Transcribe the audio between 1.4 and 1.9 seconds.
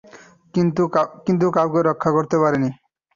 কাউকেই